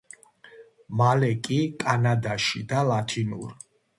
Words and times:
მალე 1.01 1.29
კი 1.49 1.59
კანადაში 1.85 2.65
და 2.73 2.83
ლათინურ 2.93 3.55